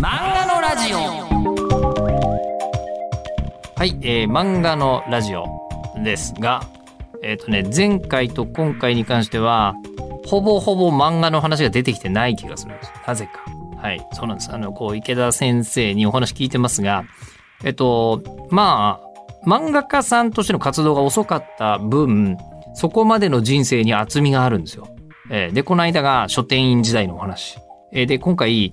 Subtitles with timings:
[0.00, 0.98] 漫画のラジオ
[3.76, 5.46] はい、えー漫画のラジオ
[6.04, 6.62] ですが
[7.22, 9.74] えっ、とね前回と今回に関しては
[10.24, 13.44] ほぼほぼ漫画の話が出てきてない気がするんですなぜか
[13.80, 17.02] はいそうなんですあのこう池田先生にお話聞いてますが
[17.64, 22.36] えっとまあ漫画家さんとしての活動が遅かった分
[22.74, 24.88] そこまでの人生に厚みがあるんですよ。
[25.30, 27.58] えーでこの間が書店員時代のお話。
[27.92, 28.72] えーで今回、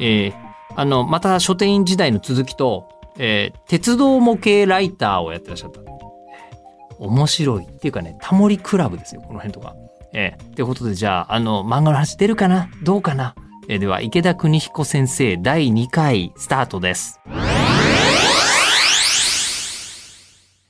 [0.00, 0.45] えー
[0.78, 5.80] あのまた書店員時代の続きと、えー鉄道模型ライターをやってらっしゃった。
[6.98, 9.74] 面白いっていうかねタモリクラブですよこの辺とか。
[10.12, 12.68] えー、ということでじゃああの漫画の話出るかな？
[12.82, 13.34] どうかな、
[13.68, 17.20] えーでは池田邦彦先生第2回スタートです。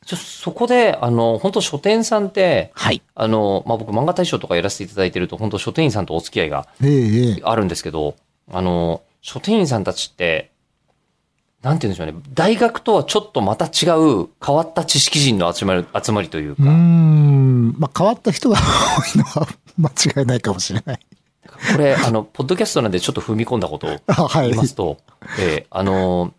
[0.05, 3.02] ちょそこであの本当書店さんってはい。
[3.16, 7.41] あの、まあ、僕漫画大賞とかやらせていただいてると本当書店員さんとお付き合いがええええ。
[7.42, 8.14] あるんですけど、
[8.52, 10.52] あの、書店員さんたちって、
[11.60, 17.74] なんて言うんでしょうね、大学とはちょっとまた違う変わった知識人の集まり、集まりというか、うーん。
[17.77, 21.00] まあ、変わった人が多いのは間違いないかもしれない。
[21.72, 23.98] これ、あの、ポッドキャストなんでちょっと踏み込んだことを
[24.42, 24.55] 言い。
[24.55, 24.98] ますと、
[25.40, 26.33] えーあの、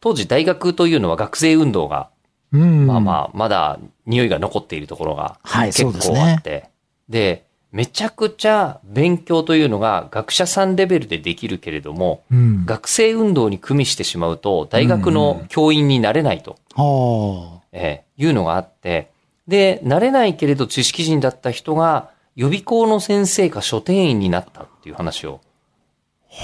[0.00, 2.10] 当時大学というのは学生運動が、
[2.52, 2.86] うん。
[2.86, 6.68] まあまあ、まだ匂いが残っているところがはい結構あって、
[7.08, 7.43] で、
[7.74, 12.64] めちゃくちゃ勉強というのが学者さんレベルでできるけれども、うん。
[12.64, 19.10] 学生運動に組みしてしまうと、大学の教員になれないと、はえーいうのがあって、
[19.48, 25.40] で、なれないけれど知識人だった人が、予備校の先生か書店員になったっていう話を。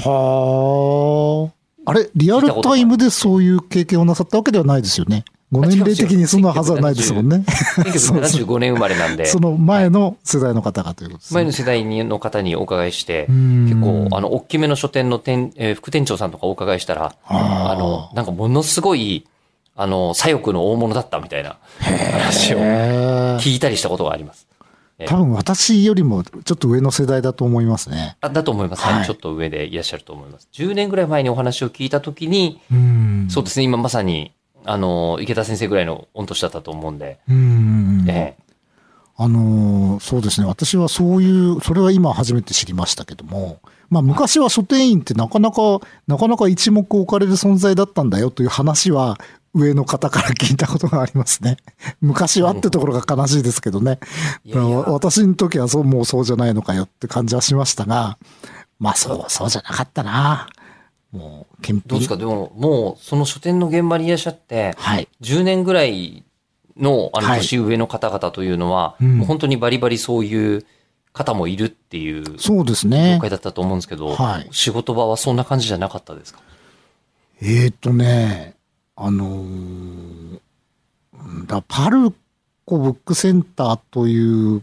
[0.05, 0.09] あ。
[0.11, 1.53] は
[1.87, 1.91] あ。
[1.91, 5.25] あれ、リアルタイムでそういう経験をなさったわけではないですよね。
[5.53, 7.45] ご年齢的にそんなはずはないですもんね。
[7.47, 11.35] そうそう1975年生まれなんで、 その前の世代の方がということですね。
[11.37, 19.27] 前の世代にの方にお伺いして、うん結構、あの、大きめの書店の店、えー副店長さんとかお伺いしたら、あの、なんかものすごい、
[19.77, 22.59] あの、左翼の大物だったみたいな話を
[23.39, 24.47] 聞いたりしたことがあります。
[25.07, 28.17] 多分私よりもちょっと上の世代だと思いますね。
[28.21, 30.49] あだと思います、はいはいちょっと上でいらっしゃると思います。
[30.53, 33.27] 10年ぐらい前にお話を聞いたときに、うん。
[33.31, 34.33] そうですね、今まさに、
[34.65, 38.05] あの、池田先生ぐらいの御年だったと思うんで、うん。
[38.09, 38.51] ええ
[39.23, 40.47] あのーそうですね。
[40.47, 43.61] 私はそういう、それは今初めて知りましたけども、
[43.91, 49.19] まあ昔は書店員ってなかなか、なかなか一目置かれる存在だったんだよという話は、
[49.53, 51.59] 上の方から聞いたことがありますね。
[52.01, 53.99] 昔はってところが悲しいですけどね。
[54.45, 58.17] いやいや私の時はそう、もうそうじゃないのかよって感じはしましたが、
[58.79, 60.49] まあそう、そうじゃなかったな。
[61.13, 62.17] もう、検どうですか？
[62.17, 65.09] でも、もう、その書店の現場にいらっしゃって、はい。
[65.21, 66.25] 10年ぐらい
[66.77, 69.19] の、あの、はい年上の方々というのは、うん。
[69.19, 70.65] もう本当にバリバリそういう
[71.13, 73.19] 方もいるっていうそうです業ね。
[73.21, 74.49] 界だったと思うんですけど、はい。
[74.53, 76.41] 仕事場はそんな感じじゃなかったですか？
[77.43, 78.55] えーとね、
[78.97, 80.41] あのー
[81.47, 82.15] だパル
[82.65, 84.63] コブックセンターという、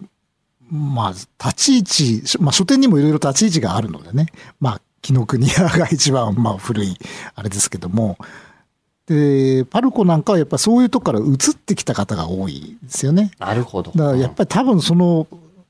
[0.72, 4.28] まあ、立ち位置、まあ、書店にもいろいろ立ち位置があるのでね、
[4.59, 6.97] まあ、紀ノ国屋が一番、まあ、古い、
[7.35, 8.18] あれですけども、
[9.06, 13.31] で、パルコなんかはやっぱそういうとこから移ってきた方が多いですよね。
[13.40, 13.91] なるほど。
[13.91, 15.25] だからやっぱり多分その、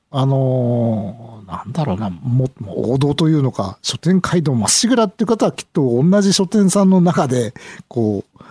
[0.09, 7.53] あのーなんだろうな、もも王道というのか、書店街道まっしぐらっていう方はきっと同じ書店さんの中で、
[7.87, 8.43] こう、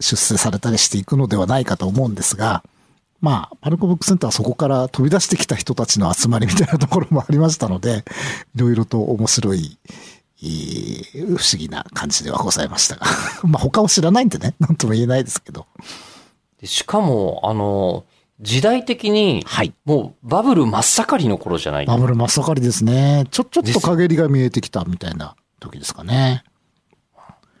[0.00, 2.62] 出世されたりしていくのではないかと思うんですが、
[3.22, 8.04] まあ、パルコブックセンターはそこから飛び出してきた人たちの集まりみたいなところもありましたので、
[8.54, 9.78] いろいろと面白い、
[10.42, 13.06] えー不思議な感じではございましたが。
[13.48, 15.66] まあ、他を知らないんでね、なんとも言えないですけど。
[16.60, 18.04] でしかも、あの、
[18.40, 19.72] 時代的に、はい。
[19.84, 21.86] もうバブル真っ盛りの頃じゃない？
[21.86, 23.24] バブル真っ盛りですね。
[23.30, 26.42] ちょ、ちょっと陰りが見えてきたみたいな時ですかね。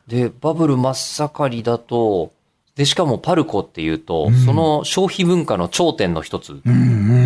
[0.08, 2.32] で、バブル真っ盛りだと、
[2.82, 6.74] で、しかもパルコっていうと、うんその消費文化の頂点の一つうんう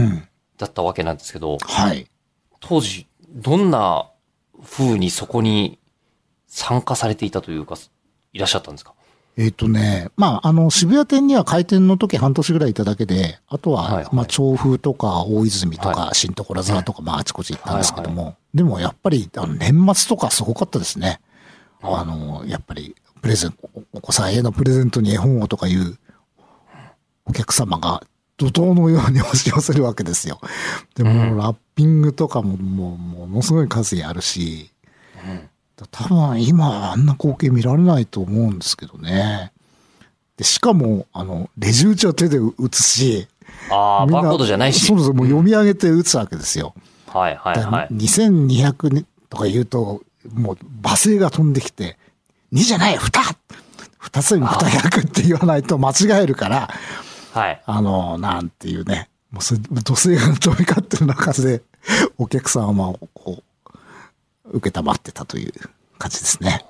[0.08, 0.28] ん。
[0.58, 2.06] だったわけなんですけど、はい。
[2.60, 4.06] 当時、どんな
[4.62, 5.78] 風にそこに
[6.46, 7.76] 参加されていたというか、
[8.34, 8.92] いらっしゃったんですか？
[9.38, 21.20] えっ、とね、まあ、あの、渋谷店には開店の時半年ぐらいいただけで、あとは、はいはいまあ、調布とか大泉とか、は新所沢とか、まあ、あちこち行ったんですけども、でもやっぱり、あの年末とかすごかったですね。
[21.80, 22.94] はいあの、やっぱり、
[23.26, 25.98] プレゼント、おお子さんへのプレゼントに絵本をとかいう
[27.24, 28.04] お客様が
[28.38, 30.38] 怒涛のように押し寄せるわけですよ。
[30.94, 34.70] でも、うんラッピングとかももう、ものすごい数やるし、
[35.90, 39.50] 多分今はあんな光景見られないと思うんですけどね。
[40.36, 43.26] で、しかも、あの、レジ打ちは手で打つし、
[43.70, 44.86] ああ、バーコードじゃないし。
[44.86, 45.10] そうです。
[45.10, 46.74] もう読み上げて打つわけですよ。
[47.08, 47.88] はいはいはい。
[47.92, 50.02] 2200とか言うと、
[50.32, 51.98] もう罵声が飛んできて、
[52.52, 53.36] 2じゃない、2!
[53.98, 56.68] 二つに二役って言わないと間違えるから、
[57.32, 57.62] はい。
[57.66, 61.62] あの、なんていうね、もうそれ、土星が飛び交ってる中で、
[62.16, 63.42] お客さんはこ
[64.46, 65.52] う、受けたまってたという
[65.98, 66.64] 感じですね。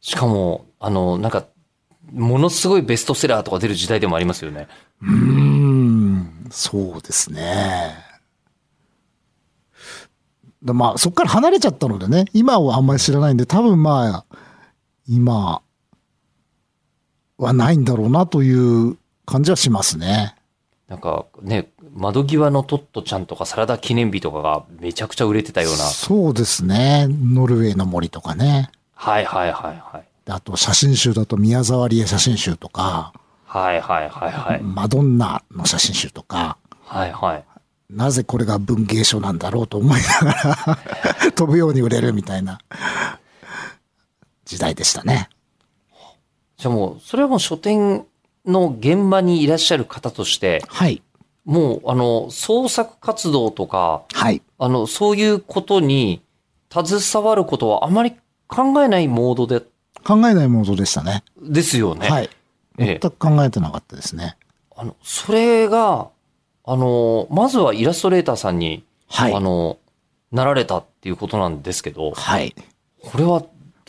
[0.00, 1.44] しかも、あの、なんか、
[2.12, 4.66] ものすごいベストセラーとか出る時代でもありますよね。
[5.02, 7.94] うーん、そうですね。
[10.64, 14.36] だまあ、そこから離れちゃったのでね、今はあんまり知らないんで、多分まあ、
[15.08, 15.62] 今
[17.38, 20.34] はないんだろうなという感じはしますね。
[20.88, 25.84] なんかね、窓際のトットちゃんとかサラダ記念日とかがめちゃくちゃ売れてたような。
[25.84, 27.06] そうですね。
[27.08, 28.70] ノルウェーの森とかね。
[28.94, 30.04] はいはいはいはい。
[30.26, 33.12] であと写真集だと宮沢りえ写真集とか、
[33.44, 34.62] はいはいはいはい。
[34.62, 37.44] マドンナの写真集とか、はいはい。
[37.88, 40.78] なぜこれが文芸賞なんだろうと思いなが
[41.24, 42.60] ら 飛ぶように売れるみたいな
[44.50, 45.28] 時代でしたね。
[46.56, 48.04] じゃあもう、それはもう書店
[48.44, 51.02] の現場にいらっしゃる方として、はい。
[51.44, 54.42] もう、あの、創作活動とか、はい。
[54.58, 56.20] あの、そういうことに
[56.68, 58.16] 携わることはあまり
[58.48, 59.60] 考えないモードで、
[60.04, 61.22] 考えないモードでしたね。
[61.40, 62.08] ですよね。
[62.08, 62.30] はい。
[62.78, 64.36] ええ全く考えてなかったですね。
[64.74, 66.08] あの、それが、
[66.64, 69.78] あの、まずはイラストレーターさんに、はいあの、
[70.32, 72.54] なられたっていうことなんですけど、はい。
[73.02, 73.44] これは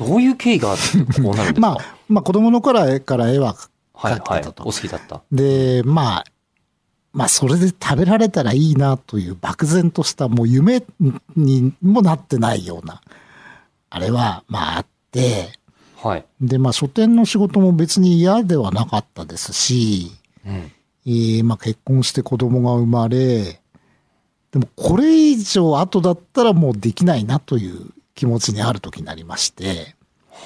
[0.08, 1.60] どういう経緯があってこうなるんですか？
[1.62, 1.78] まあ、
[2.10, 3.56] まあ子供の頃から絵は
[3.94, 4.20] はいはい。
[4.22, 4.64] 描いてたと。
[4.64, 5.22] お好きだった。
[5.32, 6.24] で、まあ、
[7.14, 10.82] まあ、それで食べられたらいいなという漠然としたもう夢
[11.36, 13.02] にもなってないような、
[13.90, 15.50] あれは、まああって、
[16.02, 16.26] はい。
[16.40, 20.12] で、まあ書店の仕事も別に嫌ではなかったですし、
[20.46, 20.72] うん。
[21.06, 23.60] えーまあ結婚して子供が生まれ、
[24.52, 27.88] でもこれ以上後だったらもうできないなという
[28.22, 29.96] 気持ちにある時になりまして、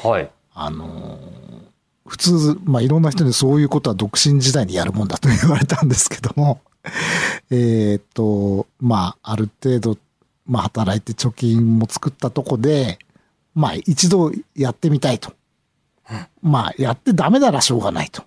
[0.02, 0.32] はい。
[0.54, 1.66] あのー
[2.08, 6.62] 普通、まあ、いろんな人にそういうことは独身時代にやるもんだと言われたんですけども、
[7.50, 9.98] えーっと、まあ、ある程度、
[10.46, 13.00] まあ、働いて貯金も作ったとこで、
[13.56, 15.34] まあ、一度やってみたいと。
[16.44, 18.24] まあ、やってダメならしょうがないと。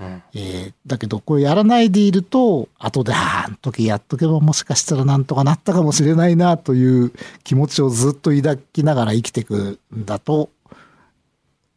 [0.00, 0.22] うん。
[0.34, 7.12] えーだけど、これやらないでいると、後で、あの時やっとけばもしかしたらなんとかなったかもしれないなという
[7.42, 10.50] 気持ちをずっと抱きながら生きていくんだと、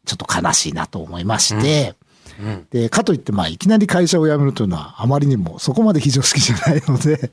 [0.04, 1.94] ちょっと悲しいなと思いまして、
[2.40, 2.66] うん。
[2.70, 7.32] で、かといって、まあ、いきなり会社を辞めるというのはあまりにもそこまで非常識じゃないので、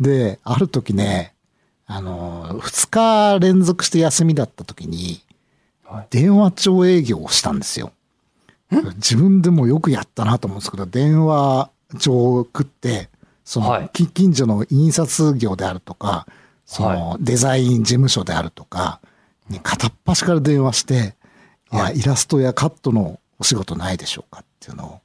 [0.00, 1.34] で、ある時ね、
[1.86, 5.22] あの、二日連続して休みだった時に、
[5.84, 7.92] はい電話帳営業をしたんですよ。
[8.70, 13.08] 自分でもよくやったなと思うんですけど、電話帳を送って、
[13.44, 16.26] その、近所の印刷業であるとか、
[16.66, 19.00] その、デザイン事務所であるとか、
[19.48, 21.14] に片っ端から電話して、
[21.72, 25.00] いや、イラストやカットのお仕事ないでしょうかっていうのを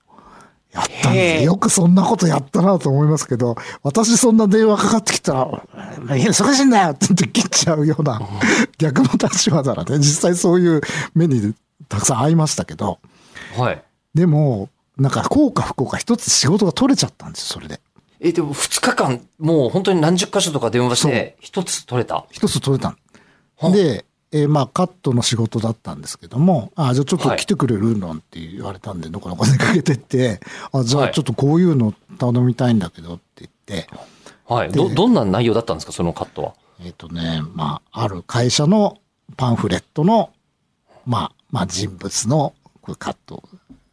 [0.73, 1.55] やったんですよ。
[1.55, 5.47] くそんなことやったなと思いますけど、私そんな電話かかってきたら、
[6.07, 8.21] 忙しいんだよって言って切っちゃうような
[8.77, 10.81] 逆の立場ならね、実際そういう
[11.15, 11.53] 目に
[11.87, 12.99] たくさん会いましたけど、
[13.57, 13.83] はい。
[14.13, 17.79] でも、なんか、効か不幸か一つ仕事が取れちゃったんですよ、それで。
[18.19, 22.25] え、でも2日間、もう本当に何十箇所とか電話して、一つ取れた？
[22.31, 22.95] 一つ取れた
[23.71, 30.39] で、えーまあ、カットの仕事だったんですけども、あじゃあちょっとはい来てくれるなんて言われたんで、どこどこ出かけてって、
[30.71, 33.87] あじゃはいあちょっとこういうの頼みたいんだけどって言って、
[34.47, 34.71] はい。
[34.71, 36.53] でど、どんな内容だったんですか、そのカットは？
[36.83, 38.99] えっ、とね、まあ、ある会社の
[39.37, 40.31] パンフレットの、
[41.05, 43.41] まあ、まあ、人物のこれカット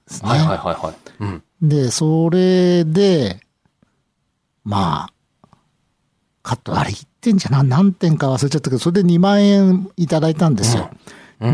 [0.09, 0.31] ですね。
[0.31, 0.95] はいはいはいはい。
[1.21, 1.43] うん。
[1.63, 3.41] で、それで、
[4.65, 5.57] まあ、
[6.43, 10.91] カット、あれ1点じゃな、何点か忘れちゃったけど、それで2万円いただいたんですよ。
[10.93, 11.01] うん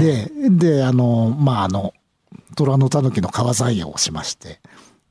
[0.00, 1.94] で、で、あの、まあ、あの、
[2.56, 4.58] 虎の狸の川採用をしまして、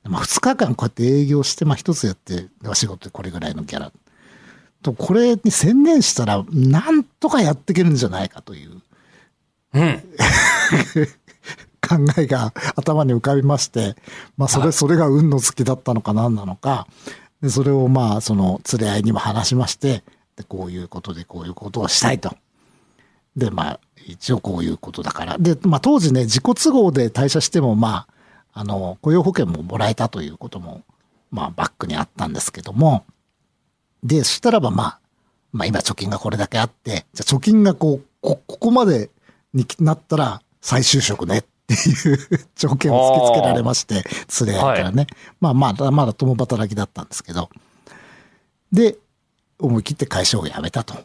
[0.03, 3.93] まあ、2日間こうやって営業して、まあ、一つやって、仕事でこれぐらいのギャラ。
[4.81, 8.81] と、これに専念したら、なんとかやっていけるんじゃないかという
[9.73, 10.03] うん。
[11.85, 13.95] 考えが頭に浮かびまして、
[14.37, 16.87] まあ、それ、はいそれが運の月だったのか何なのか、
[17.41, 20.03] で、それをまあ、その、連れ合いにも話しまして、
[20.35, 22.35] で、こういうことでこういうことをしたいと。
[23.35, 25.37] で、まあ、一応こういうことだから。
[25.37, 28.07] で、まあ、当時ね、自己都合で退社しても、ま
[28.53, 30.83] あ、あの、雇用保険ももらえたということも、
[31.31, 33.05] まあ、バックにあったんですけども、
[34.03, 34.99] で、そしたらば、まあ、
[35.51, 39.09] まあ、今貯金がこれだけあって、じゃあ貯金がこう、こ、ここまで
[39.53, 42.19] になったら再就職ねっていう
[42.55, 44.03] 条件を突きつけられまして、
[44.45, 45.07] 連れからね。
[45.41, 47.49] まあまだまだ共働きだったんですけど。
[48.71, 48.97] で、
[49.59, 50.95] 思い切って会社を辞めたと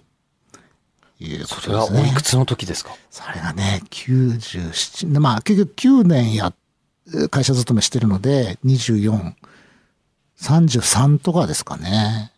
[1.20, 2.08] いうこそれはとですね。
[2.10, 2.96] おいくつの時ですか？
[3.10, 6.52] それがね、97、まあ結局9年や、
[7.30, 9.34] 会社勤めしてるので、24、
[10.40, 12.32] 33とかですかね。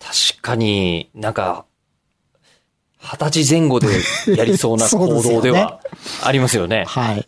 [0.00, 1.66] 確かになんか、
[3.00, 3.88] 二十歳前後で
[4.36, 5.80] やりそうな 行動では
[6.22, 6.84] ありますよね。
[6.86, 7.26] はい。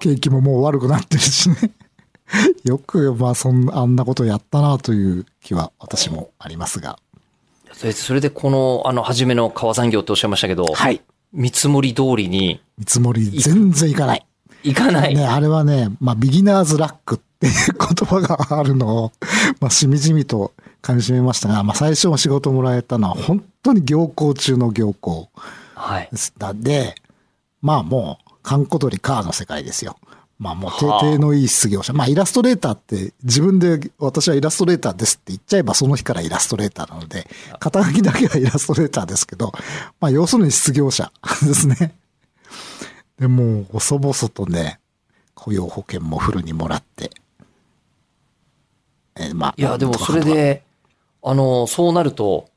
[0.00, 1.56] 景気ももう悪くなってるしね。
[2.64, 6.98] よく、まあそんな、あんなことやったなという気は私もありますが。
[7.72, 11.00] それそれでこの、あの、初めの川産業っておっしゃいましたけど、はい。
[11.32, 14.26] 見積もり通りに見積もり全然いかない。
[14.64, 15.14] いかない。
[15.14, 19.12] ね、あれはね、まあ、ビギナーズラックっていう言葉があるのを、
[19.60, 25.28] まあ、しみじみと噛み締めましたが、まあ、最初の仕事もらえたのは本当に行幸中の行幸
[25.74, 26.16] はいで。
[26.16, 26.32] す。
[26.38, 26.94] なんで、
[27.60, 29.96] まあもう、カンコドリカーの世界ですよ。
[30.38, 31.92] まあもう、定のいい失業者。
[31.92, 37.28] まあイラストレーターって自分で私はイラストレーターですって言っちゃえばその日からイラストレーターなので、
[37.60, 39.52] 肩書きだけはイラストレーターですけど、
[40.00, 41.94] まあ要するに失業者ですね。
[43.20, 44.80] でもう細々とね、
[45.34, 47.10] 雇用保険もフルにもらって。
[49.16, 49.54] えーまあ。
[49.56, 50.62] いや、でもそれで、
[51.22, 52.48] あの、そうなると、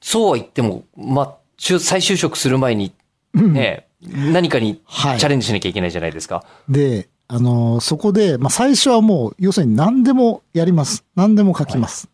[0.00, 2.92] そうは言っても、まあ、就再就職する前に、
[3.32, 6.44] ね、何かにチはいャレンジしなきゃいけないじゃないですか。
[6.68, 11.04] で、あの、そこで、まあ、最初はもう、要するに何でもやります。
[11.16, 12.08] 何でも書きます。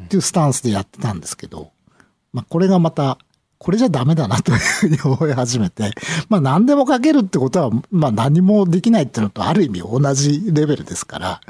[0.00, 1.70] っていうスタンスでやってたんですけど、
[2.32, 3.18] まあ、これがまた、
[3.58, 5.90] これじゃダメだなというふうに思い始めて、
[6.28, 11.40] まあ、何でも書けるってことは、まあ、何もできないっていうのと、ある意味同じレベルですから、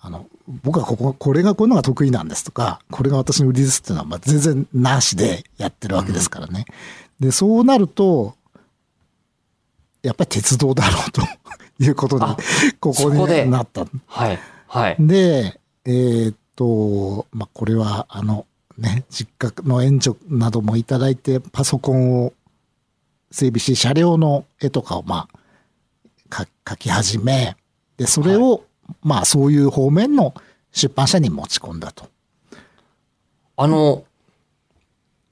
[0.00, 6.66] あの、僕はここ、これがこういうのが得意なんですとか、これが私の売りですっていうのは、まあ、全然なしでやってるわけですからね。
[7.18, 8.34] で、そうなると、
[10.02, 11.22] やっぱり鉄道だろうと
[11.82, 12.36] いうことにあ、
[12.78, 13.86] ここになった。
[14.06, 14.38] はい。
[14.66, 14.96] はい。
[15.00, 18.46] で、えーっと、まあ、これは、あの、
[18.76, 22.32] ね、実家の援助などもいただいて、パソコンを
[23.30, 25.38] 整備し、車両の絵とかを、まあ、
[26.28, 27.56] か描き始め、
[27.96, 28.64] で、それを、
[29.02, 30.34] まあ、そういう方面の
[30.72, 32.08] 出版社に持ち込んだと。
[33.56, 34.04] あの、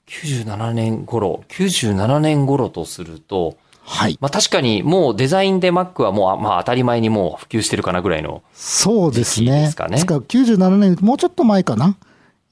[0.07, 4.17] 97年頃、97年頃とすると、はい。
[4.21, 8.41] まあ確かにもうデザインで Mac はもうあまあ当たり前にもう普及してるかなぐらいの。
[8.53, 9.63] そうですね。
[9.63, 11.97] ですかねから97年、もうちょっと前かな。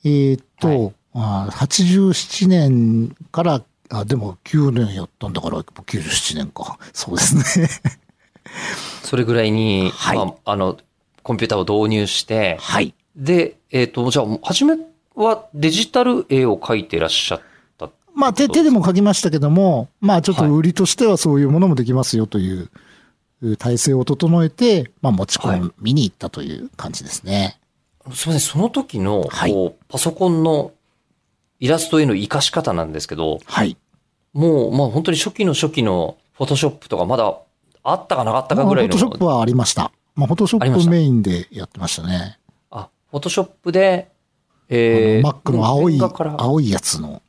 [0.04, 6.78] えーっと、はいあ87年から、あ、でも9年やったんだから、97年か。
[6.94, 7.68] そうですね。
[9.04, 10.78] それぐらいに、はいまあ、あの、
[11.24, 12.94] コンピューターを導入して、はい。
[13.16, 14.78] で、えっ、と、じゃあ、初め
[15.16, 17.42] はデジタル絵を描いてらっしゃっ
[17.78, 17.90] た。
[18.14, 22.70] まあ手、手でも書きましたけども、まあちょっと売りとしてはそういうものもできますよという
[23.58, 27.60] 体制を整えて、まあ持ち込みに行ったという感じですね。
[28.14, 30.72] すみません、その時の、はいこう、パソコンの
[31.60, 33.78] イラストへの活かし方なんですけど、はい。
[34.34, 37.36] もう、まあ本当に初期の初期のフォトショップとかまだ
[37.84, 38.90] あったかなかったかぐらいの。
[38.90, 39.92] ォトショップはありました。
[40.22, 42.38] まあフォトショップメインでやってましたね。
[42.70, 46.00] あ、フォトショップで、あえー、の Mac の青い
[46.38, 47.24] 青いやつの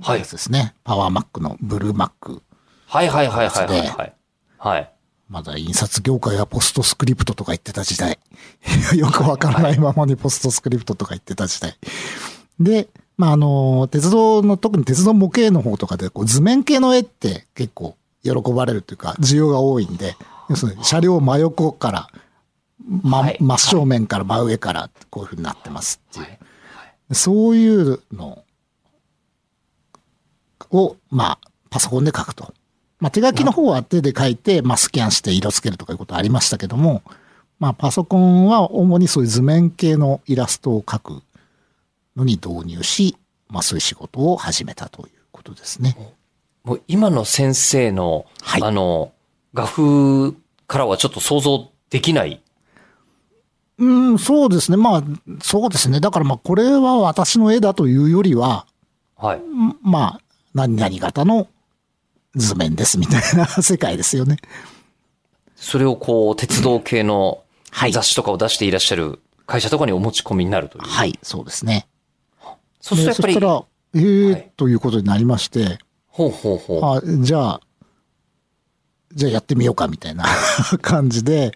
[0.00, 0.74] はいやつですね。
[0.82, 2.40] パワー Mac のブルー Mac。
[2.86, 4.14] はいはいはいはいはいやつはい。
[4.56, 4.92] はい。
[5.28, 8.18] まだ印刷業界はポストスクリプトとか言ってた時代。
[8.96, 11.76] よくわからないままにポストスクリプトとか言ってた時代。
[12.58, 20.16] で、まあ、あの、鉄道の、特に鉄道模型の方とかで、こう図面系の絵って結構喜ばれるというか、需要が多いんで、
[20.48, 22.08] 要するに車両真横から、
[23.02, 26.24] ま、はい真正面から真上からこういう風になってますっていう。
[26.26, 26.38] はい
[27.14, 28.44] そういうの
[30.70, 31.38] を、まあ、
[31.70, 32.52] パソコンで書くと。
[33.00, 37.02] まあ、手書きの方は手で書いて、まあ、スキャンして色つけるとかいうことありましたけども、
[37.58, 41.22] まあ、パソコンは主にそういう図面系のイラストを描く
[42.16, 43.16] のに導入し、
[43.48, 45.96] まあ、そういう仕事を始めたということですね。
[46.64, 49.12] もう今の先生の、はいあの、
[49.54, 50.32] 画風
[50.66, 52.42] からはちょっと想像できない。
[53.78, 54.76] うん、そうですね。
[54.76, 55.02] まあ、
[55.42, 56.00] そうですね。
[56.00, 58.66] だからまあ、これは私の絵だというよりは、
[59.16, 59.38] はい。
[59.38, 60.20] んまあ、
[60.54, 61.48] 何々型の
[62.34, 64.36] 図面ですみたいな 世界ですよね。
[65.56, 70.84] それをこう、鉄道系のはい雑誌とかを出していらっしゃる会社とかにお持ち込みになるという。
[70.84, 71.86] はい、そうですね。
[72.80, 75.78] そしたら、えーはいということになりまして、
[76.08, 76.84] ほうほうほう。
[76.84, 77.60] あじゃあ、
[79.14, 80.24] じゃあやってみようかみたいな
[80.80, 81.52] 感じで、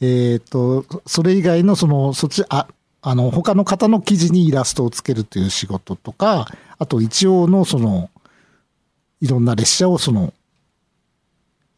[0.00, 2.66] えっ、と、それ以外のその、そっち、あ、
[3.02, 8.10] あの、他の方の記事にイラストをつけるという仕事とか、あと一応のその、
[9.20, 10.32] いろんな列車をその、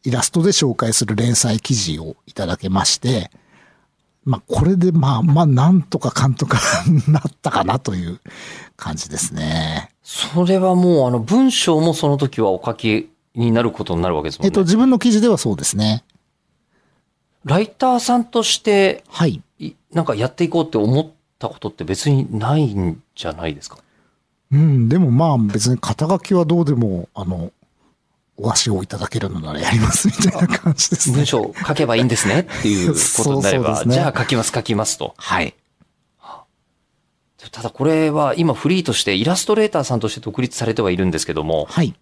[0.03, 3.29] イラストで紹介する連載記事をいただけまして、
[4.23, 6.59] まあ、これで、まあ、まあ、なんとかかんとか
[7.07, 8.19] なったかなという
[8.75, 9.89] 感じですね。
[10.03, 14.47] それはもう、あの、文章もその時はお書きになることになるわけですもんね。
[14.47, 16.03] えっと、自分の記事ではそうですね。
[17.45, 19.41] ライターさんとして、はい。
[19.59, 21.09] いなんかやっていこうって思っ
[21.39, 23.77] たことって別にないんじゃないですか？
[24.51, 27.51] うん、でもまあ、別に肩書きはどうでも、あの、
[28.37, 31.15] お足をいただけるのならやりますみたいな感じですね。
[31.17, 35.13] 文章書けばいいんですねっていうことになれば、そうそうねじゃあ書きます書きますと。
[35.17, 35.53] はい。
[37.51, 41.95] ただこれは今フリーとしてイラストレーターさんとして独立されてはいるんですけども、はい。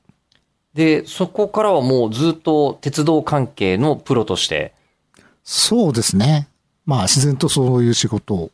[0.74, 4.74] で、そこからはもうずっと鉄道関係のプロとして、
[5.44, 6.48] そうですね。
[6.86, 8.52] まあ、自然とそういう仕事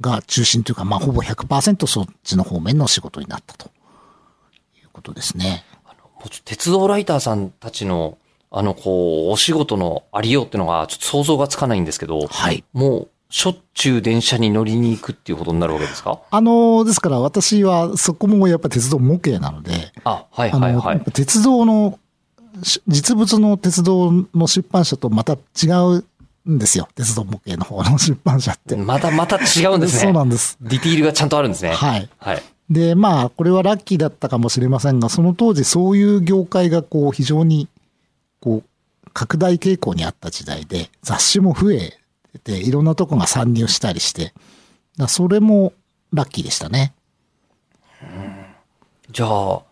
[0.00, 3.70] が中心というか、まあ、ほぼ100%そっちの方面の仕事になったと
[4.76, 5.64] いうことですね。
[6.16, 8.18] もうちょっと鉄道ライターさんたちの、
[8.50, 12.64] あの、こう、お仕事のありようっていうのがちょっと想像がつかないんですけど、はい。
[12.72, 16.20] もう、しょっちゅう電車に乗りに行くっていうことになるわけですか？
[16.30, 21.00] あの、ですから私はそこもやっぱ鉄道模型なので、あ、はいはいはい。
[21.12, 21.98] 鉄道の、
[22.62, 26.04] し実物の鉄道の出版社とまた違う
[26.50, 26.88] んですよ。
[26.94, 28.76] 鉄道模型の方の出版社って。
[28.76, 30.02] またまた違うんですね。
[30.02, 30.56] そうなんです。
[30.60, 31.72] ディティールがちゃんとあるんですね。
[31.72, 32.08] はい。
[32.18, 32.42] はい。
[32.70, 37.68] で、まあ、これはラッキーだったかもしれませんが、その当時そういう業界がこう非常に、
[38.40, 41.98] こう、拡大傾向にあった時代で、雑誌も増え
[42.38, 44.34] て、いろんなとこが参入したりして、
[44.96, 45.72] だそれも
[46.12, 46.94] ラッキーでしたね。
[49.10, 49.62] じゃあ、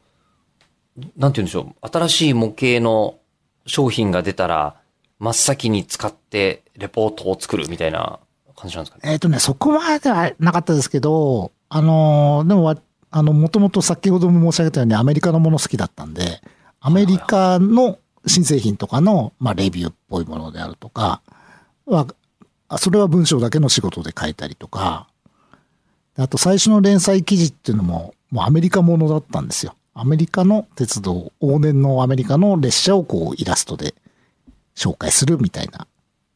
[1.16, 1.88] なんて言うんでしょう。
[1.88, 3.18] 新しい模型の
[3.66, 4.76] 商品が出たら、
[5.18, 8.18] 真っ先に使ってレポートを作るみたいな
[8.56, 9.12] 感じなんですかね？
[9.12, 12.76] えっ、とね、そこまではなかったですけど、あのーでもわ、
[13.10, 16.40] あの、もともと先ほども申し上げたようにアメリカのもの好きだったんで、
[16.80, 21.22] アメリカの新製品とかの、まあ、レビューっぽいものであるとか
[21.86, 22.06] は、
[22.72, 25.06] あそれは文章だけの仕事で書いたりとか、
[26.16, 29.74] あと最初の連載記事っていうのも、もうアメリカものだったんですよ。
[29.92, 33.94] アメリカの鉄道、往年のアメリカの列車をこうイラストで
[34.74, 35.86] 紹介するみたいな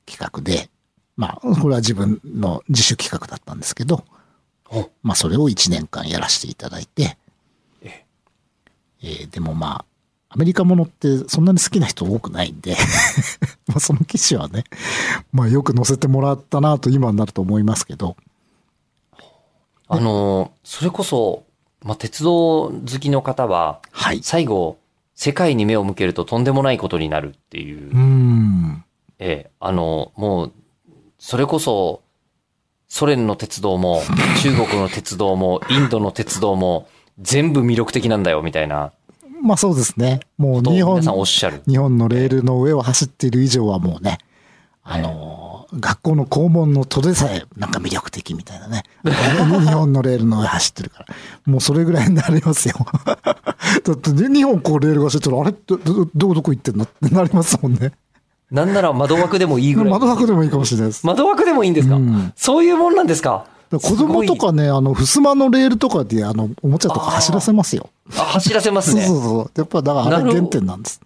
[0.04, 0.68] 企画で、
[1.16, 4.04] まあ、これは自分の自主企画だったんですけど、
[4.70, 4.90] お。
[5.02, 7.16] まあ、それを1年間やらせていただいて、
[7.80, 8.04] え
[9.02, 9.08] え。
[9.24, 9.84] ーでもまあ、ア
[10.36, 12.76] メリカものってそんなに好きな人多くないんで、
[13.66, 14.64] まあその記事はね、
[15.32, 18.16] まあよく載せてもらったなと今になると思いますけど、
[19.88, 21.44] あの、それこそ、
[21.82, 24.20] まあ、鉄道好きの方は、はい。
[24.22, 24.78] 最後、
[25.14, 28.82] 世界に目を向けるととんでもないことになるっていうう。
[29.18, 30.52] ええ、あの、もう、
[31.18, 32.02] それこそ、
[32.88, 34.02] ソ連の鉄道も、
[34.42, 36.88] 中国の鉄道も、インドの鉄道も、
[37.20, 38.92] 全部魅力的なんだよ、みたいな
[39.42, 40.20] まあそうですね。
[40.38, 41.00] もこう日本。
[41.00, 44.18] 日本のレールの上を走っている以上はもうね、
[44.82, 48.84] あのー、学校の校門の戸でさえなんか魅力的みたいなね。
[49.04, 49.10] 日
[49.72, 51.06] 本のレールの上走ってるから。
[51.46, 52.74] もうそれぐらいになりますよ。
[53.06, 55.52] だってね、日本こうレールが走ってるあれ？
[55.52, 56.84] ど、ど、どどこ行ってんの？
[56.84, 57.92] ってなりますもんね。
[58.50, 59.92] なんなら窓枠でもいいぐらい。
[59.92, 61.04] 窓枠でもいいかもしれないです。
[61.06, 63.44] 窓枠でもいいんですか、うんそういうもんなんですか？
[63.70, 67.90] 子供とかね、あの、襖のレールとかで、あの、おもちゃとか走らせますよ。
[68.16, 69.06] あ、走らせます そうね。
[69.06, 69.50] そうそう。
[69.56, 71.00] やっぱだからあれ原点なんです。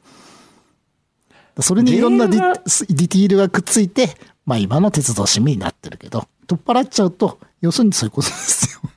[1.61, 8.91] それにいろんなディディティールがくっついて、まあ今の鉄道市民になってるけど、取っ払っちゃうと、要するにそういうことですよ。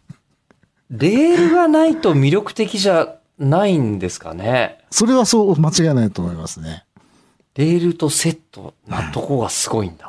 [0.91, 4.80] レールがないと魅力的じゃないんですかね？
[4.91, 6.86] それはそう間違いないと思いますね。
[7.56, 10.08] レールとセットなとこがすごいんだ。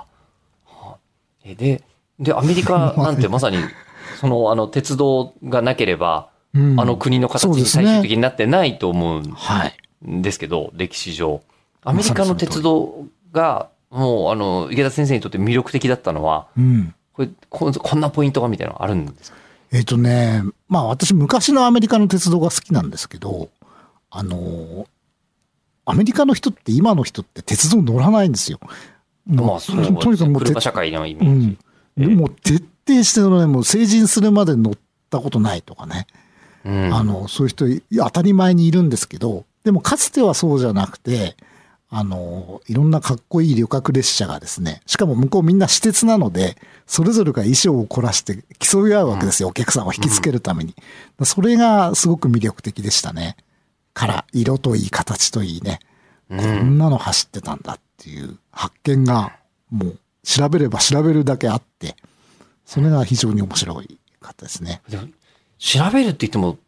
[0.66, 0.96] はあ
[1.44, 1.82] えで、
[2.18, 3.58] で、アメリカ なんてまさに、
[4.20, 9.74] その、あの、鉄道がなければ、うんあの国の形に最終的になってないと思うんはい。
[10.02, 11.42] ですけど、歴史上。
[11.82, 16.94] アメリカの鉄道が、もう、あの、池田先生にとって魅力的だったのは、うん。
[17.12, 19.36] これ、ここんなポイントがみたいなのあるんですか？
[19.72, 23.48] えっ、とね、まあ私昔のアメリカの鉄道が好きなんですけど、
[24.10, 24.86] あの
[25.84, 28.60] アメリカの人って今の人って鉄道乗らないんですよ。
[29.26, 31.46] まあ、そうとにかくもう車社会のイメうージ。
[31.48, 31.58] ん。
[31.96, 33.46] でもう徹底して乗らない。
[33.46, 34.74] もう成人するまで乗っ
[35.10, 36.06] たことないとかね。
[36.64, 41.36] うんあの、そういう人い当たり前にいるんですけど、でもかつてはそうじゃなくて、
[41.90, 50.74] あの、いろんなかっこいい旅客列車がですね、しかも向こうみんな私鉄なので、それぞれが衣装を凝らして競い合うわけですよ、お客さんを引きつけるために。
[51.22, 53.36] それがすごく魅力的でしたね。
[53.92, 55.78] から、色といい、形といいね。
[56.30, 59.36] うこんなの走ってたんだっていう発見が、
[59.70, 61.96] もう調べれば調べるだけあって、
[62.64, 64.82] それが非常に面白いかったですね。
[64.88, 65.08] でも
[65.58, 66.58] 調べるって言っても、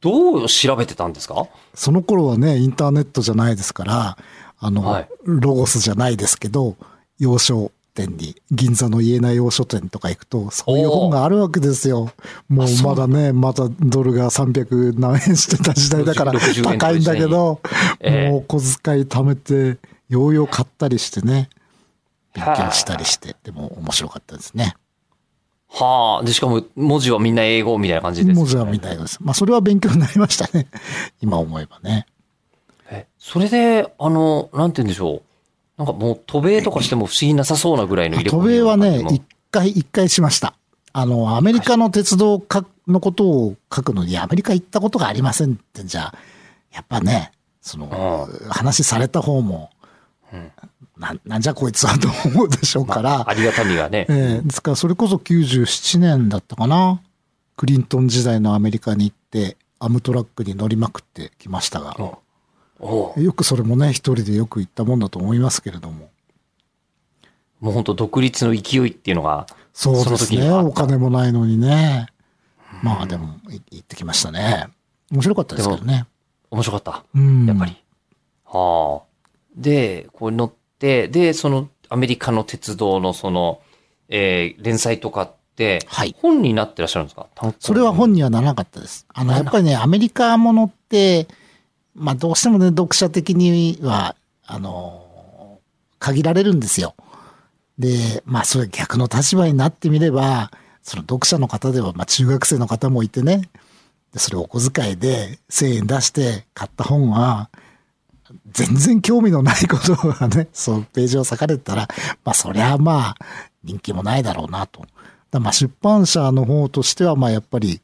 [0.00, 1.48] どう調べてたんですか？
[1.74, 4.18] その頃はね、インターネットじゃないですから、
[4.58, 5.08] あの、はい。
[5.24, 6.76] ロゴスじゃないですけど、
[7.18, 12.12] 要所、店に、銀座の言えない洋書店とか行くと、そういう本があるわけですよ。
[12.48, 17.60] もうまだね、まだドルが300何円してた時代だから60円高いんだけど、
[18.00, 18.30] ええ。
[18.30, 21.48] もう小遣い貯めて、ようよう買ったりしてね、
[22.34, 24.74] 勉強したりして、でも面白かったですね。
[25.68, 26.24] はあ。
[26.24, 29.18] で、しかも文字はみんな英語みたいな感じです、文字はみたいです。
[29.20, 30.66] まあそれは勉強になりましたね。
[31.22, 32.06] 今思えばね。
[32.90, 35.22] え、それで、あの、なんて言うんでしょう。
[35.76, 40.54] なんかもう渡米とかしても不思議なさそうなぐらいの入れ渡込み米はね一回、一回しました。
[40.92, 46.14] あの、アメリカの鉄道かのことを書くのに、アメリカ行ったことがありませんって、じゃあ、
[46.72, 49.70] やっぱね、その、話された方も、
[50.32, 50.52] うん
[51.00, 54.06] なん、なんじゃこいつはと思うでしょうもから、まあありがたみがね。
[54.08, 57.00] ええですからそれこそ97年だったかな。
[57.56, 62.20] クリントン時代のアメリカに行って、アムトラックに乗りまくってきましたが、お
[62.78, 66.10] おうよくそれもね、一人でよく行ったもんだと思いますけれども。
[67.60, 70.50] もう本当独立の勢いっていうのが、そうですね。
[70.50, 72.08] お金もないのにね。
[72.82, 74.68] まあでも、い行ってきましたね。
[75.10, 76.06] 面白かったですけどね。
[76.50, 77.04] 面白かった。
[77.14, 77.46] うん。
[77.46, 77.76] やっぱり。。
[78.44, 79.10] はあ。
[79.56, 83.60] で、こう乗って、で、そのアメリカの鉄道のその、
[84.08, 87.26] えー連載とかって、はい本になってらっしゃるんですか？
[87.34, 89.06] 単行それは本にはならなかったです。
[89.12, 91.28] あの、やっぱりね、アメリカものって、
[91.94, 94.16] まあどうしてもね、読者的には、
[94.46, 95.58] あの、
[95.98, 96.94] 限られるんですよ。
[97.78, 100.50] で、まあそれ逆の立場になってみれば、
[100.82, 103.42] その読者の方では、まあ中学生の方もいてね、
[104.12, 107.50] でそれをお小遣いで1000円出して買った本は、
[108.52, 111.88] 全然興味のないことがね、 そうページを割かれてたら、
[112.24, 113.16] まあそりゃまあ
[113.62, 114.86] 人気もないだろうなと。
[115.30, 117.80] だまあ出版社の方としてはまあやっぱり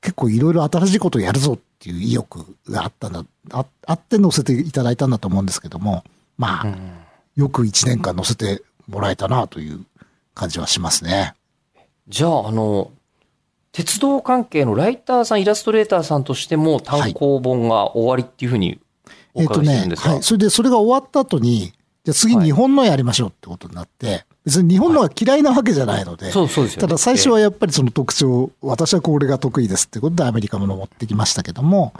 [0.00, 6.04] 結構いろいろ新しいことをやるぞっていう意欲があったんだ、ああって載せていただいたんだと思うんですけども、
[6.36, 6.76] まあ、うん
[7.36, 9.84] よく1年間載せてもらえたなという
[10.34, 11.34] 感じはしますね。
[12.06, 12.92] じゃあ、あの、
[13.72, 18.83] 鉄道関係のライターさん、イラストレーターさんとしても単行本が終わりっていうふうにお
[19.34, 20.22] えっ、とねはい。
[20.22, 21.72] それでそれが終わった後に、
[22.04, 26.88] じゃあ次はい日本のやりましょうってことになって、別に日本のが嫌いなわけじゃないので、そうそうですよね。
[26.88, 31.94] ただ最初はやっぱりその特徴、私はこれが得意ですってことでアメリカもの持ってきましたけども、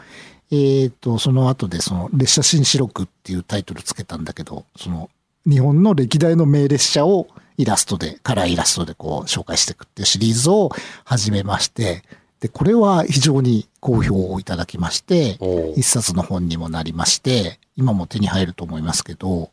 [0.51, 5.09] えっ、と、その後でその列車新四録っていうタイトルつけたんだけど、その
[5.47, 10.70] 日本の歴代の名列車をイラストで、カラーイラストでこう紹介していくっていうシリーズを
[11.05, 12.03] 始めまして、
[12.45, 15.39] で、これは非常に好評をいただきまして、
[15.77, 19.51] 一冊の本にもなりまして、今も手に入ると思いますけど、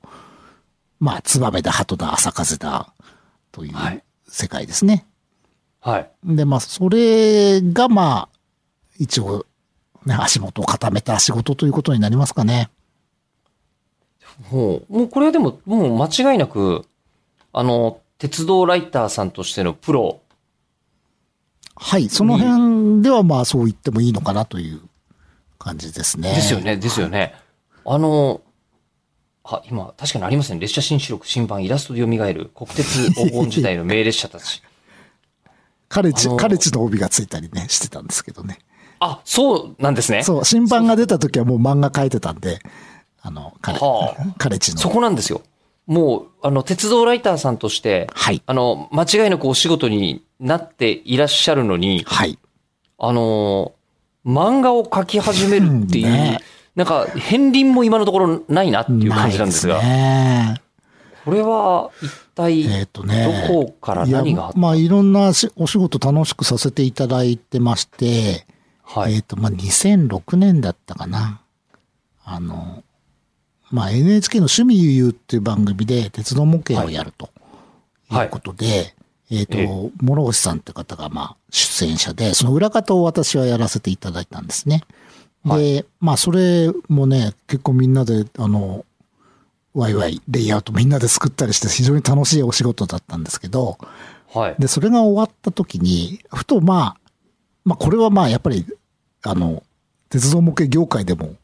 [1.00, 2.94] まあ、ツバメだ、鳩だ、朝風だ、
[3.54, 5.06] というはい世界ですね。
[5.80, 6.10] はい。
[6.26, 8.30] で、まあ、それが、まあ、
[9.00, 9.46] 一応、
[10.06, 12.70] ね、足元を固めた仕事ということになりますかね。
[14.52, 16.86] もう、もうこれはでも、もう間違いなく、
[17.54, 20.20] あの、鉄道ライターさんとしてのプロ、
[21.84, 22.10] はい。
[22.10, 24.82] その辺では、まあ、そう言ってもいいのかなという
[25.58, 26.30] 感じですね。
[26.30, 27.34] ですよね、ですよね。
[27.84, 28.42] あの、
[29.44, 30.60] あ、今、確かにありますね。
[30.60, 34.62] 列車新四録新版イラストで蘇る国鉄黄金時代の名列車たち。
[35.90, 38.60] カレッジ、カレッジの帯がついたりね、してたんですけどね。
[39.00, 40.22] あ、そうなんですね。
[40.22, 42.60] そう、新版が出た時はもう漫画描いてたんで、
[43.24, 44.80] あの、カレ,、はあカレッジの。
[44.80, 45.42] そこなんですよ。
[45.88, 48.44] もう、あの、鉄道ライターさんとして、はい。
[48.46, 52.38] あの、間違いなくお仕事になっていらっしゃるのに、はい。
[52.98, 53.74] あの、
[54.26, 56.40] 漫画を描き始めるっていう、ね
[56.76, 60.62] なんか、片鱗も今のところないなっていう感じなんですが、ね
[61.24, 63.48] これは一体、えっ、とね。
[63.48, 64.58] どこから何があった？
[64.58, 68.48] いやまあ、いろんなしお仕事楽しくさせていただいてまして、
[68.84, 69.16] はい。
[69.16, 71.42] えっ、と、まあ、2006年だったかな。
[72.24, 72.84] あの、
[73.70, 77.30] まあ、NHK の趣味ゆうっていう番組で鉄道模型をやると
[78.10, 78.96] はいいうことで、
[79.32, 84.84] えっ、えと、諸星さんって方が、まあ、出演者で、その裏方を私はやらせていただいたんですね。
[85.46, 88.86] で、まあ、それもね、結構みんなで、あの、
[89.74, 93.78] ワイワイ、レイアウトみんなで作ったりして非常に楽しいお仕事だったんですけど、
[94.34, 94.56] はい。
[94.60, 96.98] で、それが終わった時に、ふとまあ、
[97.64, 98.66] まあこれはまあやっぱり、
[99.24, 99.64] あの、
[100.10, 101.36] 鉄道模型業界でも、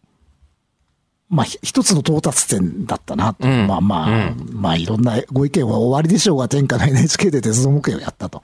[1.30, 3.48] まあひ一つの到達点だったなと。
[3.48, 8.42] うんまあまあ、うまあいろんなご意見は終わりでしょうが、天下の NHK で鉄道模型をやったと。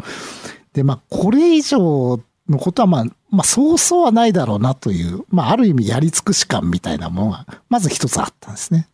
[0.73, 2.19] で、まあこれ以上
[2.49, 8.87] のことはまあ、まあそうそうはないだろうなという、まあある意味やり尽くし感みたいなものが、まず一つあったんですね。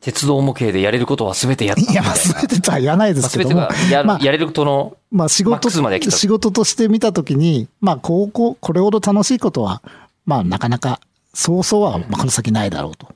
[0.00, 2.02] 鉄道模型でやれることは全てやったみいや。
[2.02, 3.68] まあ全てとは言わないでますあけども。
[3.68, 9.82] 全てがや,、まあやれることの、まあ仕事、仕事として見たときに、まあこう、こう、これほど楽しいことは、
[10.24, 11.00] まあなかなか、
[11.32, 13.15] そうそうは、まあこの先ないだろうとうん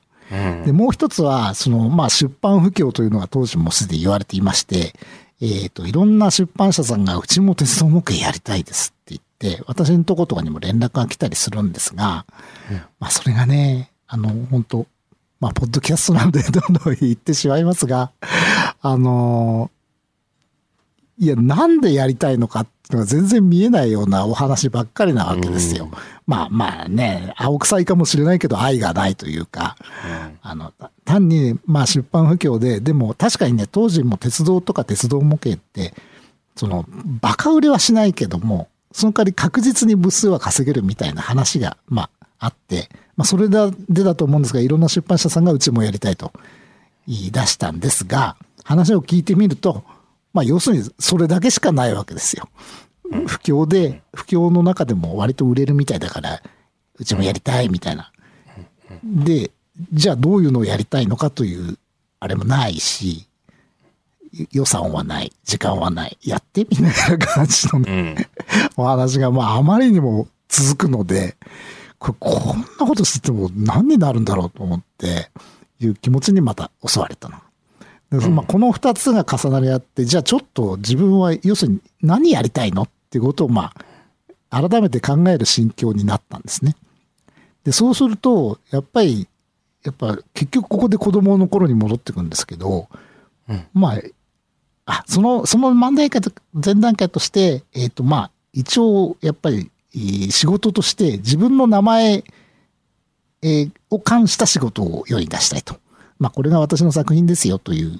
[0.65, 4.93] で、もう一つは、その、まあ、出版不況というのが当時もすでに言われていまして、
[5.41, 12.25] えっ、と、いろんな出版社さんが、うちも鉄道模型やりたいですって言って、私のとことかにも連絡が来たりするんですが、
[12.99, 14.87] まあ、それがね、あの、本当
[15.41, 18.11] まあ、ポッドキャストなのでどんどん言ってしまいますが、
[18.79, 19.71] あの
[21.17, 25.89] いや、なんでやりたいのかっていうのが全然見えないようなお話ばっかりなわけですよ。
[26.25, 29.75] まあまあね、青臭いかもしれないけど愛がないというか、
[30.41, 30.73] あの、
[31.05, 35.93] 単に、まあ出版不況で、でも確かにね、当時も鉄道とか鉄道模型って、
[36.55, 36.85] その、
[37.21, 43.57] バカ売れはしないけども、その代わり確実に部数は稼げるみたいな話が、まあ、あって、まあ、それで
[43.89, 46.33] でだと思うんですが、いろんな出版社さんがうちもやりたいと
[47.07, 49.83] 言い出したんですが、話を聞いてみると、
[50.33, 52.49] まあ、要するにそれだけしかないわけですよ。
[53.27, 56.41] 不況で、不況の中でも割と売れるみたいだから、
[56.95, 58.11] うちもやりたいみたいな。
[59.03, 59.51] で、
[59.91, 61.77] じゃあどういうのをやりたいのかという、
[62.19, 63.27] あれもないし、
[64.51, 68.15] 予算はない、時間はない、やってみたいな感じのね、
[68.77, 68.83] うん。
[68.83, 71.35] お話が、まあ、あまりにも続くので、
[71.99, 75.29] これ、こんなことしてても何になるんだろうと思って、
[75.79, 77.37] いう気持ちにまた襲われたの。
[78.11, 83.73] でまあ、この二つが重なり合って、じゃあちょっと自分は、要するに何やりたいのっていうことを、ま
[84.49, 86.75] あ、改めて考える心境になったんですね。
[87.63, 89.29] で、そうすると、やっぱり、
[89.83, 92.89] やっぱ結局ここで子供の頃に戻ってくるんですけど、
[93.47, 94.01] うんまあ、
[94.85, 102.23] あ、その、その漫才会と、前段階として、えっ、と、まあ、一応、やっぱり、えー仕事として自分の名前、
[103.41, 105.75] えーを冠した仕事を世に出したいと。
[106.21, 107.99] まあ、これが私の作品ですよという、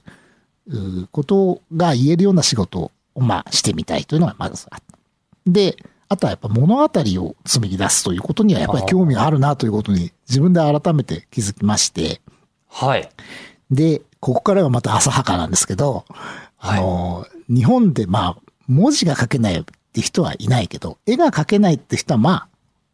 [1.11, 4.97] ことが言えるような仕事を、まあ、してみたいというのがまずあった。
[5.47, 5.75] で、
[6.07, 12.21] あとはやっぱ物語を紡ぎ出すということにはやっぱり興味があるなということに自分で改めて気づきまして、
[12.69, 13.09] はい。
[13.71, 16.05] で、ここからはまた浅はかなんですけど、
[16.59, 22.47] あの、日本でまあ、文字が書けないって人はいないけど、絵が描けないって人はまあ、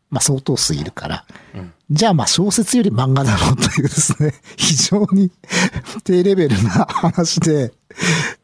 [0.10, 5.32] まあ相当数いるから、うんじゃあまあ小説より漫画だろうというですね、 非常に
[6.04, 7.72] 低レベルな話で、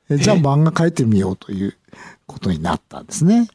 [0.10, 1.76] えじゃあ漫画描いてみようという
[2.26, 3.50] ことになったんですね。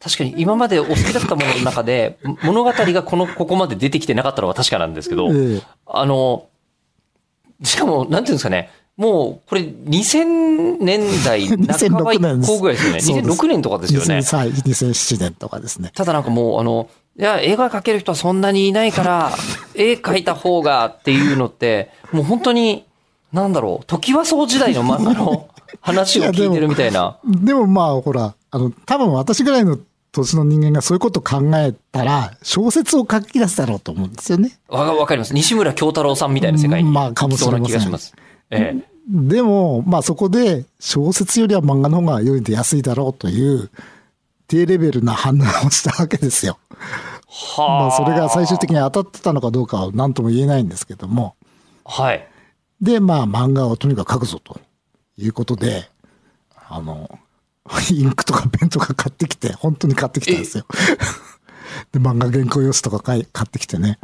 [0.00, 6.46] 確かに今までお好きだったものの中で、 物語がこの、ここまで出てきてなかったのは確かなんですけど、ええあの、
[7.62, 11.58] しかも、なんていうんですかね、もう、これ2000年代半
[12.02, 13.00] ば以2006年です降ぐらいですよね。
[13.00, 14.16] そうです2006年とかですよね。
[14.18, 15.90] 2003 2007年とかですね。
[15.94, 19.32] ただなんかもう、あの、いや、絵が描ける人はそんなにいないから、
[19.74, 22.84] 絵描いた方がっていうのって、もう本当に、
[23.32, 25.48] なんだろう、時はそう時代の漫画の
[25.80, 27.18] 話を聞いてるみたいな。
[27.26, 29.78] でもまあほら、あの、多分私ぐらいの
[30.12, 34.56] 年の人間がそういうことを考えたら、小説を書き出すだろうと思うんですよね。
[34.68, 35.34] わわかります。
[35.34, 38.14] 西村京太郎さんみたいな世界にまあかもしれな気がします。
[38.50, 38.84] ええ。
[39.10, 43.70] でも、まあそこで小説よりは漫画の方が良いで安いだろうという
[44.46, 46.58] 低レベルな判断をしたわけですよ。
[47.28, 47.80] はあ。
[47.82, 51.36] まあそれが最終的に当たってたのかどうかは何とも言えないんですけども。
[51.84, 52.26] はい。
[52.80, 54.60] で、まあ漫画をとにかく書くぞと
[55.16, 55.88] いうことで、
[56.68, 57.18] あの、
[57.90, 60.64] インクとかペンとか買ってきて、本当に買ってきたんですよ。
[61.92, 63.98] で、漫画原稿用紙とか買ってきてね。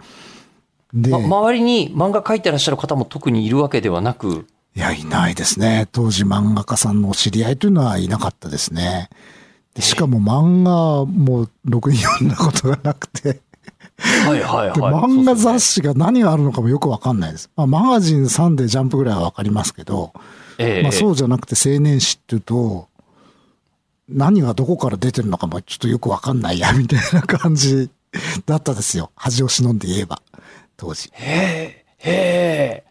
[0.93, 5.89] で、ま、周りに漫画描いてらっしゃる方も特にいるわけではなく、いや、いないですね。
[5.93, 9.09] 当時漫画家さんのお知り合いというのはいなかったですね。
[9.75, 13.41] でしかも漫画もろくに読んだことがなくて、
[13.99, 14.73] はいはいはい。
[14.75, 15.75] で漫画雑誌。
[15.75, 17.51] 誌が何があるのかもよくわかんないです。
[17.57, 20.13] まあ、マガジン、サンデー、ジャンプぐらいはわかりますけど、
[20.59, 22.89] ええまあ、そうじゃなくて青年誌っていうと、
[24.09, 27.91] 何がどこから出てるのかもちょっとよくわかんないや、みたいな感じ
[28.47, 29.11] だったですよ。
[29.17, 30.21] 恥を忍んで言えば、
[30.77, 31.11] 当時。
[31.13, 32.11] へえ、へ
[32.81, 32.85] え。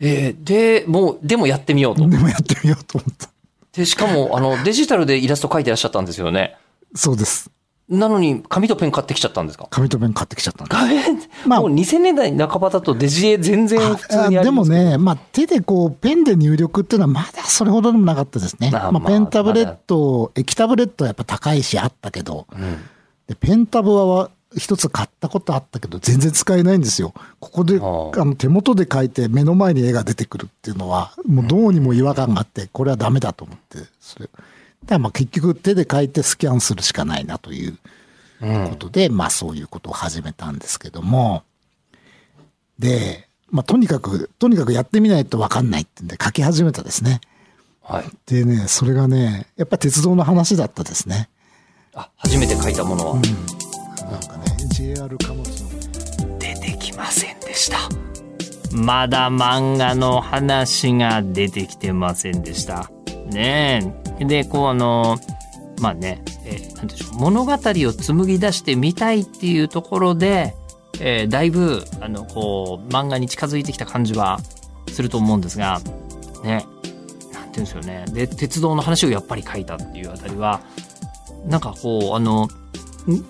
[0.00, 2.08] えーで、もう、でもやってみようと。
[2.08, 3.28] でもやってみようと思った。
[3.76, 6.56] で、しかも、あの、デジタルでイラスト描いてらっしゃったんですよね。
[6.94, 7.50] そうです。
[7.88, 9.66] なのに、紙とペン買ってきちゃったんですか？
[9.68, 10.94] 紙とペン買ってきちゃったんで紙
[11.46, 18.70] まあもう2000年代半ばだとデジ絵全然普通あにあでもね、まあ、手でこう、ペンで入力っていうのはまだそれほどでもなかったですね。
[18.70, 22.80] まあ、まあまあペンタブレット、液タブレットはやっぱ高いしあったけど、うん。
[23.26, 27.12] でペンタブは一つ買ったことあったけど、全然使えないんですよ。
[27.40, 27.80] ここで、あ
[28.24, 34.28] の、手元で書いて目の前に絵が出てくるっていうのは、もうどうにも違和感があって、これはダメだと思って、それ。
[34.86, 37.78] だまあ結局手で書いてスキャンするしかないなという
[38.42, 41.42] うんことで、まあそういうことを始めたんですけども、
[42.78, 47.20] で、まあとにかく、とにかくやってみないとわかんないってんで書き始めたですね。
[47.82, 48.04] はい。
[48.26, 51.28] でね、それがね、やっぱり鉄道の話だったですね。
[51.94, 53.22] あ、初めて書いたものはなん
[54.68, 57.78] JR 貨物の、出てきませんでした。
[58.72, 62.90] まだ漫画の話が出てきてませんでした。
[63.26, 64.24] ねえ。
[64.24, 65.18] で、こうあの、
[65.80, 67.58] まあね、えーなんでしょう、物語を
[67.92, 70.54] 紡ぎ出してみたいっていうところで、
[71.00, 74.40] えーだいぶ、あの、こう、漫画に近づいてきた感じは
[74.92, 75.80] すると思うんですが、
[76.42, 76.66] ね、
[77.32, 78.04] なんていうんですよね。
[78.12, 80.60] で、鉄道の話をやっぱり書いたっていうあたりは、
[81.46, 82.48] なんかこう、あの、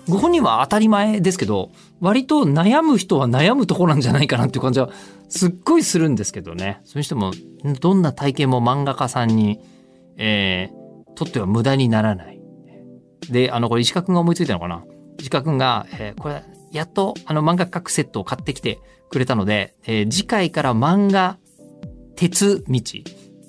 [0.07, 4.89] ご本人は当たり前ですけど、割と悩む人は悩むところなんじゃないかなっていう感じは
[5.27, 6.79] すっごいするんですけどね。
[6.85, 7.31] それにしても、
[7.81, 9.59] どんな体験も漫画家さんに、
[10.17, 12.39] えー、とっては無駄にならない。
[13.29, 14.85] で、あの、これ石川くんが思いついたのかな？
[15.19, 21.37] 石川くんが、えーこれ、やっとあの漫画描くセットを買ってきてくれたので、えー次回から漫画
[22.15, 23.03] 鉄道、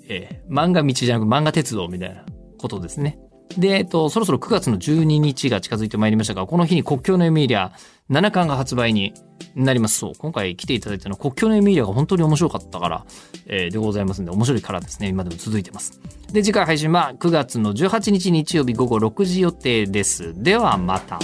[0.09, 2.25] えー漫画道じゃなく漫画鉄道みたいな
[2.59, 3.19] ことですね。
[3.59, 7.73] で、えっと、そろそろ9月の12日が近づいてまいりましたが、この日に国境のエミリア
[8.11, 9.15] 7巻が発売に
[9.55, 9.99] なります。
[9.99, 13.07] そう、今回来ていただいたのは国境のエミリアが本当に面白かったから、
[13.47, 16.01] えーでございますんで、面白いからですね、今でも続いてます。
[16.33, 20.35] で、次回配信は9月の18日日曜日午後6時予定です。
[20.43, 21.19] ではまた。